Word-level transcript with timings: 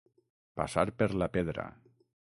Passar 0.61 0.85
per 1.01 1.09
la 1.23 1.31
pedra. 1.37 1.67